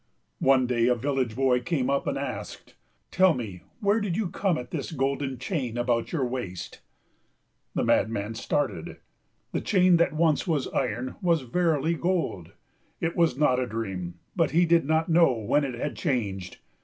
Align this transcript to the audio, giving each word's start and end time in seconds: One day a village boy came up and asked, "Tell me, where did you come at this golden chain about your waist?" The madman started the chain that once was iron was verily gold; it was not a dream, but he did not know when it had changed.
One 0.39 0.65
day 0.65 0.87
a 0.87 0.95
village 0.95 1.35
boy 1.35 1.59
came 1.59 1.87
up 1.87 2.07
and 2.07 2.17
asked, 2.17 2.73
"Tell 3.11 3.35
me, 3.35 3.61
where 3.81 3.99
did 4.01 4.17
you 4.17 4.29
come 4.29 4.57
at 4.57 4.71
this 4.71 4.91
golden 4.91 5.37
chain 5.37 5.77
about 5.77 6.11
your 6.11 6.25
waist?" 6.25 6.81
The 7.75 7.83
madman 7.83 8.33
started 8.33 8.97
the 9.51 9.61
chain 9.61 9.97
that 9.97 10.13
once 10.13 10.47
was 10.47 10.67
iron 10.69 11.17
was 11.21 11.41
verily 11.41 11.93
gold; 11.93 12.53
it 12.99 13.15
was 13.15 13.37
not 13.37 13.59
a 13.59 13.67
dream, 13.67 14.15
but 14.35 14.49
he 14.49 14.65
did 14.65 14.85
not 14.85 15.07
know 15.07 15.33
when 15.33 15.63
it 15.63 15.75
had 15.75 15.95
changed. 15.95 16.57